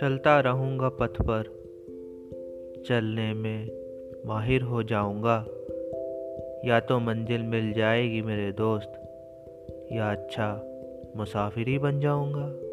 चलता 0.00 0.40
रहूँगा 0.40 0.88
पथ 0.88 1.22
पर, 1.22 1.42
चलने 2.88 3.34
में 3.34 3.70
माहिर 4.26 4.62
हो 4.62 4.82
जाऊँगा। 4.82 5.46
या 6.64 6.80
तो 6.80 6.98
मंजिल 6.98 7.42
मिल 7.42 7.72
जाएगी 7.72 8.22
मेरे 8.22 8.52
दोस्त, 8.52 8.92
या 9.92 10.10
अच्छा 10.10 10.62
मुसाफिर 11.16 11.68
ही 11.68 11.78
बन 11.78 12.00
जाऊँगा। 12.00 12.67